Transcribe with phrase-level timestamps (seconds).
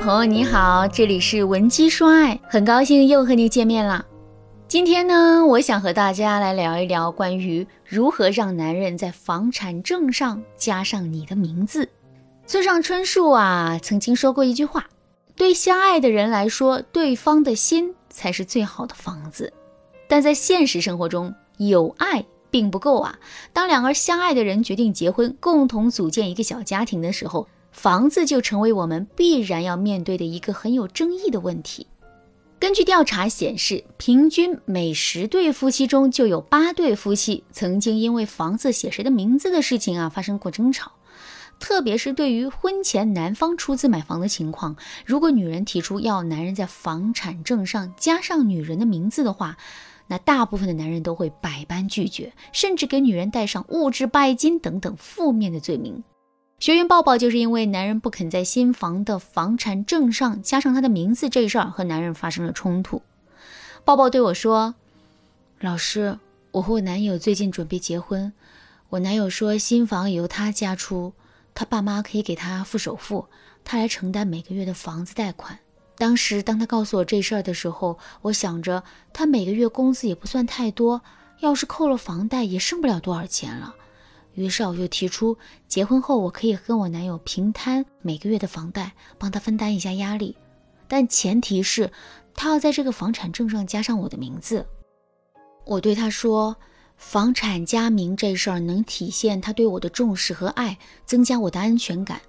[0.00, 4.06] 朋友你好，这里是文姬说爱，很高兴又和你见面了。
[4.68, 11.88] 今天呢，我想和大家来聊一聊关于如何让男人在房产证上加上你的名字。
[12.46, 14.86] 村上春树啊曾经说过一句话：
[15.34, 19.52] 对相爱的人来说，对方的心才是最好的房子。
[20.06, 23.18] 但在现实生活中，有爱并不够啊。
[23.52, 27.48] 当两个相爱的人决定结婚，共同组建一个小家庭的时候，
[27.78, 31.86] 房子就成为我们必然要面对的一个很有争议的问题。
[32.58, 40.90] 根据调查显示，平均每十对夫妻中就有八对夫妻曾经因为房子写谁的名字的事情啊发生过争吵。
[41.60, 44.76] 特别是对于婚前男方出资买房的情况，
[45.06, 49.56] 如果女人提出要男人在房产证上加上女人的名字的话，
[50.08, 56.02] 那大部分的男人都会百般拒绝，甚至给女人戴上物质拜金等等负面的罪名。
[56.60, 63.00] 学员抱抱就是因为男人不肯在新房的房产证上加上他的名字这事儿和男人发生了冲突。
[63.84, 64.74] 抱抱对我说
[65.60, 66.18] ：“老师，
[66.50, 68.32] 我和我男友最近准备结婚，
[68.90, 71.12] 我男友说新房由他家出，
[71.54, 73.26] 他爸妈可以给他付首付，
[73.64, 75.60] 他来承担每个月的房子贷款。
[75.96, 78.82] 当时当他告诉我这事儿的时候，我想着
[79.12, 81.00] 他每个月工资也不算太多，
[81.38, 83.76] 要是扣了房贷也剩不了多少钱了。”
[84.38, 85.36] 于是我就提出，
[85.66, 90.36] 结婚后我可以跟我男友平摊每个月的房贷，帮他分担一下压力，
[90.86, 91.90] 但前提是
[92.36, 94.64] 他要在这个房产证上加上我的名字。
[95.66, 96.54] 我对他说，
[96.96, 102.20] 房产加名这事儿能体现他对我的重视和爱，增加我的安全感。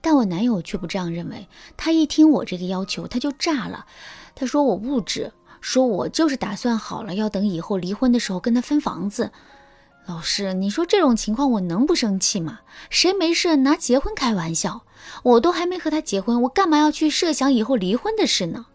[0.00, 3.84] 但我男友却不这样认为，他一听我这个要求，他就炸了。
[4.34, 9.30] 他说我物质，说我就是打算好了要等以后离婚的时候跟他分房子。
[10.06, 12.60] 老师，你说这种情况我能不生气吗？
[12.90, 14.82] 谁没事拿结婚开玩笑？
[15.22, 18.66] 我都还没和他结婚，我干嘛要去设想以后离婚的事呢？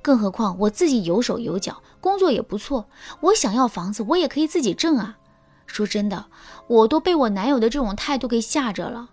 [0.00, 2.88] 更何况我自己有手有脚，工作也不错，
[3.20, 5.18] 我想要房子，我也可以自己挣啊。
[5.66, 6.26] 说真的，
[6.68, 9.10] 我都被我男友的这种态度给吓着了。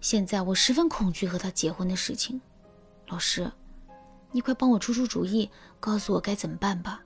[0.00, 2.40] 现在我十分恐惧和他结婚的事情。
[3.08, 3.50] 老师，
[4.30, 5.50] 你快帮我出出主意，
[5.80, 7.02] 告诉我该怎么办吧。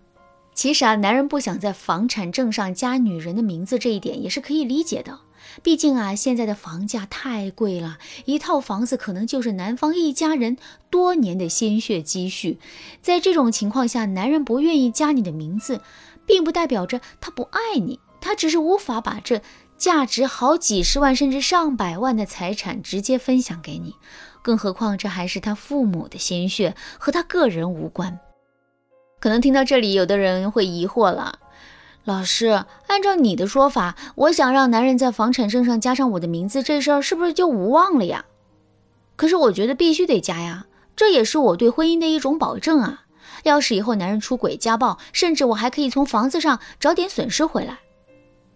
[0.54, 5.20] 其实啊，男人不想在房产证上加女人的名字这一点也是可以理解的。
[5.62, 10.56] 毕竟啊，现在的房价太贵了，一套房子可能就是男方一家人
[10.90, 12.58] 多年的鲜血积蓄。
[13.02, 15.82] 在这种情况下，男人不愿意加你的名字，
[16.24, 19.42] 并不代表着他不爱你，他只是无法把这
[19.76, 23.94] 价值好几十万甚至上百万的财产直接分享给你。
[24.40, 28.18] 更何况这还是他父母的鲜血，和他个人无关。
[29.24, 31.38] 可能听到这里，有的人会疑惑了，
[32.04, 38.26] 老师，按照你的说法，我想让男人在房产证上加上我的名字，这事儿是不是就无望了呀？
[39.16, 43.04] 可是我觉得必须得加呀，这也是我对婚姻的一种保证啊。
[43.44, 47.78] 要是以后男人出轨、家暴，甚至我还可以从房子上找点损失回来。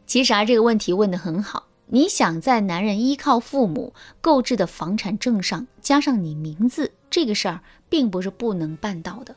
[0.05, 1.65] 其实啊，这个问题问得很好。
[1.87, 9.37] 你想在男人依靠父母购置的房产证上加上你名字，这个事儿并不是不能办到的，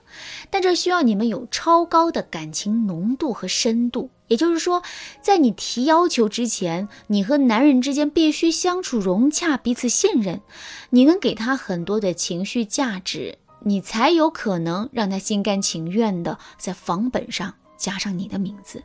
[0.49, 4.09] 但这需要你们有超高的感情浓度和深度。
[4.27, 4.81] 也就是说，
[5.21, 10.41] 在你提要求之前，你和男人之间必须相处融洽，彼此信任，
[10.89, 18.83] 你能给他很多的情绪价值，你才有可能让他心甘情愿的在房本上加上你的名字。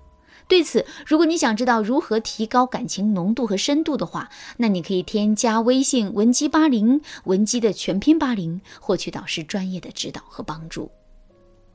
[0.48, 10.88] 对此，如果你想知道如何提高感情浓度和深度的话，那你可以添加微信文姬八零，文姬的全拼八零，获取导师专业的指导和帮助。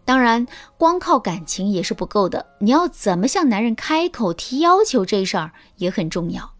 [0.05, 6.53] 当然，光靠感情也是不够的，你要怎么向男人开口提要求这事儿也很重要。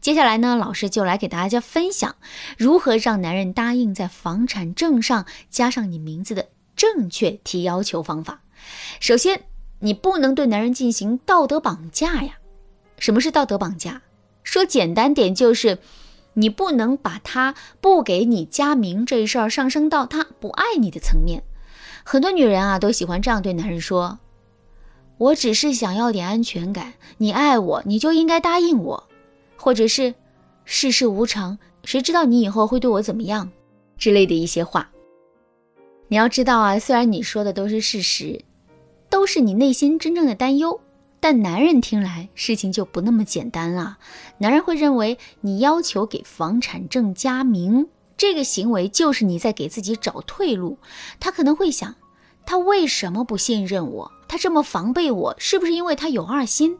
[0.00, 2.14] 接下来呢，老师就来给大家分享
[2.56, 6.46] 如何让男人答应在房产证上加上你名字的
[6.76, 8.42] 正确提要求方法。
[9.00, 9.42] 首先。
[9.80, 12.38] 你不能对男人进行道德绑架呀！
[12.98, 14.02] 什么是道德绑架？
[14.42, 15.78] 说简单点就是，
[16.34, 21.42] 你不能把他不给你加名这事儿上升到他不爱你的层面。
[22.04, 24.20] 很多女人啊都喜欢这样对男人说
[25.18, 29.08] ：“我只是想要点安全感，你爱我你就应该答应我。”
[29.58, 30.14] 或者是
[30.64, 33.50] “世事无常，谁知道你以后会对我怎么样”
[33.98, 34.90] 之类的一些话。
[36.08, 38.40] 你要知道啊，虽然你说的都是事实。
[39.08, 40.80] 都是你内心真正的担忧，
[41.20, 43.98] 但男人听来事情就不那么简单了。
[44.38, 50.78] 男人会认为你要求给房产证加名这个行为就是你在给自己找退路。
[51.20, 51.94] 他可能会想，
[52.44, 54.12] 他为什么不信任我？
[54.28, 56.78] 他这么防备我，是不是因为他有二心？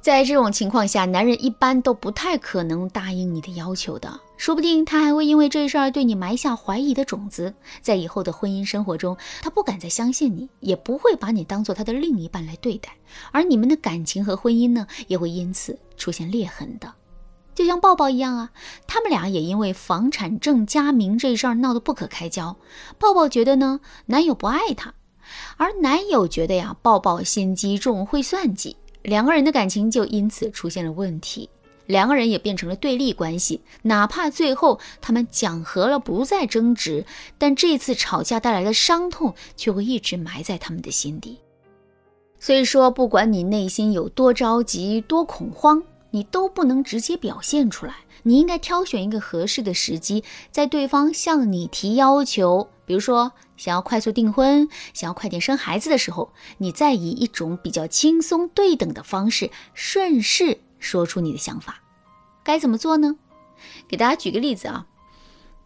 [0.00, 7.52] 在这种情况下，男人一般都不太可能答应你的要求的，说不定他还会因为这事儿对你埋下怀疑的种子，
[7.82, 12.96] 在以后的婚姻生活中，他不敢再相信你，也不会把你当做他的另一半来对待，
[13.30, 16.90] 而你们的感情和婚姻呢，也会因此出现裂痕的。
[17.54, 18.50] 就像抱抱一样啊，
[18.86, 22.56] 他们俩也因为房产证加名这事儿闹得不可开交。
[22.98, 24.94] 抱抱觉得呢，男友不爱她，
[25.58, 28.78] 而男友觉得呀，抱抱心机重，会算计。
[29.02, 31.48] 两个人的感情就因此出现了问题，
[31.86, 33.62] 两个人也变成了对立关系。
[33.82, 37.04] 哪怕最后他们讲和了，不再争执，
[37.38, 41.38] 但这次吵架带来的伤痛却会一直埋在他们的心底。
[42.38, 47.94] 所以说，不管你内心有多着急、多恐慌，你都不能直接表现出来。
[48.22, 52.68] 你应该挑选一个合适的时机，在对方向你提要求。
[52.90, 61.80] 比如说，想要快速订婚，想要快点生孩子的时候，你再以一种比较轻松对等的方式，顺势说出你的想法。
[62.42, 63.14] 该怎么做呢？
[63.86, 64.86] 给大家举个例子啊，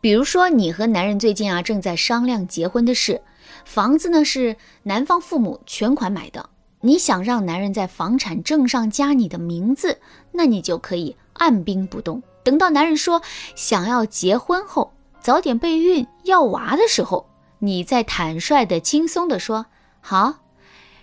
[0.03, 3.23] 比如说你和男人最近啊正在商量结婚的事，
[3.65, 6.51] 房子呢是男方父母全款买的，
[6.83, 9.99] 你想让男人在房产证上加你的名字，
[10.33, 13.23] 那你就可以按兵不动，等到男人说
[13.55, 14.93] 想要结婚后。
[15.25, 19.65] 早点备孕要娃的时候，你再坦率的、轻松的说
[20.03, 20.35] 好，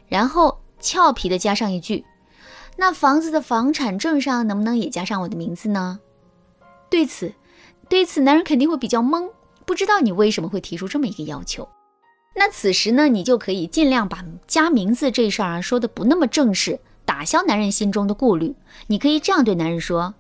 [0.08, 2.06] 然后俏皮的加上一句
[2.78, 6.02] ：“那房子的房产证上能不能也加上我的名字呢？”
[6.88, 7.34] 对此，
[7.90, 9.32] 对此男人肯定会比较懵，
[9.66, 11.68] 不知道你为什么会提出这么一个要求。
[12.36, 18.56] 那此时呢，你就可以尽量把加名字这事儿啊说的不那么正式，打消男人心中的顾虑。
[18.86, 20.14] 你可以这样对男人说。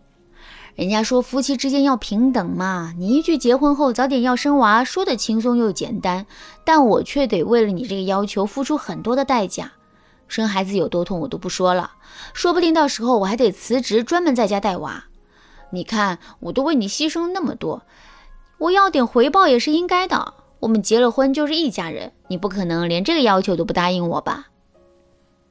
[0.76, 6.26] 人家说夫妻之间要平等嘛，你一句结婚后早点要生娃，说的轻松又简单，
[6.64, 9.74] 但我却得为了你这个要求付出很多的代价。
[10.28, 11.92] 生孩子有多痛我都不说了，
[12.34, 15.04] 说不定到时候我还得辞职专门在家带娃。
[15.72, 17.84] 你看我都为你牺牲那么多，
[18.58, 20.36] 我要点回报也是应该的。
[20.62, 24.48] 我们结了婚就是一家人，你不可能连这个要求都不答应我吧？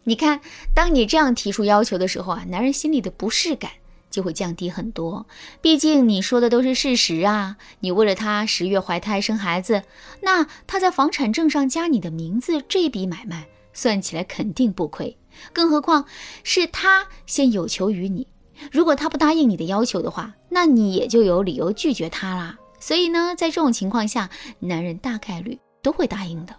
[0.04, 0.40] 你看，
[0.74, 3.70] 当你这样提出要求的时候啊，男人心里的不适感。
[4.10, 5.26] 就会降低很多，
[5.62, 7.56] 毕竟你说的都是事实啊。
[7.80, 9.84] 你为了他十月怀胎生孩子，
[10.20, 15.16] 那他在房产证上加你的名字，这笔买卖算起来肯定不亏。
[15.52, 16.04] 更何况
[16.42, 18.26] 是他先有求于你，
[18.72, 22.58] 如果他不答应你的要求的话，那你也就有理由拒绝他啦。
[22.80, 24.28] 所以呢，在这种情况下，
[24.58, 26.56] 男人大概率都会答应的。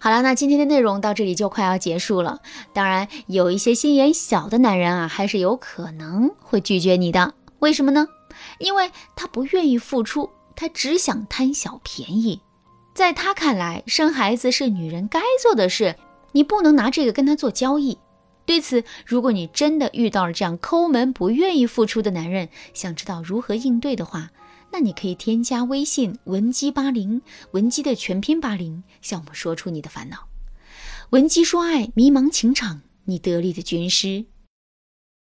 [0.00, 2.40] 好了，那今天的内容到这里就快要结束了。
[2.72, 7.34] 当然，有一些心眼小的男人啊，还是有可能会拒绝你的。
[7.58, 8.06] 为什么呢？
[8.58, 12.40] 因为他不愿意付出，他只想贪小便宜。
[12.94, 15.96] 在他看来，生孩子是女人该做的事，
[16.32, 17.98] 你不能拿这个跟他做交易。
[18.46, 24.30] 对此，如果你真的遇到了这样抠门、不愿意付出的男人，想知道如何应对的话，
[24.70, 27.22] 那你可以添加微信文姬八零，
[27.52, 30.28] 文姬的全拼八零，向我们说出你的烦恼。
[31.10, 34.26] 文姬说爱，迷茫情场，你得力的军师。